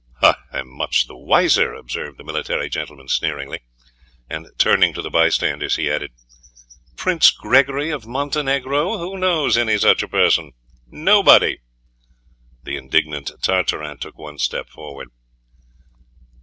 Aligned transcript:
"I 0.23 0.33
am 0.51 0.67
much 0.75 1.05
the 1.05 1.15
wiser!" 1.15 1.75
observed 1.75 2.17
the 2.17 2.23
military 2.23 2.69
gentleman 2.69 3.07
sneeringly; 3.07 3.59
and 4.27 4.47
turning 4.57 4.95
to 4.95 5.01
the 5.03 5.11
bystanders 5.11 5.75
he 5.75 5.91
added: 5.91 6.11
"'Prince 6.95 7.29
Gregory 7.29 7.91
of 7.91 8.07
Montenegro' 8.07 8.97
who 8.97 9.19
knows 9.19 9.59
any 9.59 9.77
such 9.77 10.01
a 10.01 10.07
person? 10.07 10.53
Nobody!" 10.87 11.59
The 12.63 12.77
indignant 12.77 13.29
Tartarin 13.43 13.99
took 13.99 14.17
one 14.17 14.39
step 14.39 14.69
forward. 14.69 15.09